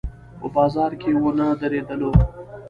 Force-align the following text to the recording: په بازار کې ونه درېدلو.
په 0.39 0.47
بازار 0.55 0.91
کې 1.01 1.11
ونه 1.21 1.47
درېدلو. 1.61 2.11